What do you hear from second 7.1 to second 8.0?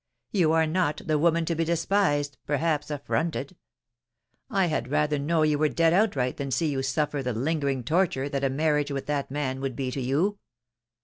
the lingering